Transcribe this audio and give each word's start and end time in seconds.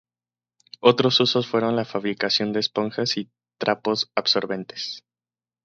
Otros 0.79 1.19
usos 1.19 1.45
fueron 1.45 1.75
la 1.75 1.85
fabricación 1.85 2.53
de 2.53 2.59
esponjas 2.59 3.17
y 3.17 3.29
trapos 3.59 4.09
absorbentes. 4.15 5.05